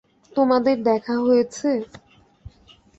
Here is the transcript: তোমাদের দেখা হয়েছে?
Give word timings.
তোমাদের 0.31 0.75
দেখা 0.89 1.15
হয়েছে? 1.25 1.69